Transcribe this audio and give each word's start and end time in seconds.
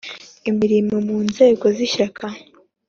Imirimo 0.49 0.95
mu 1.07 1.17
nzego 1.29 1.65
z 1.75 1.77
ishyaka 1.87 2.25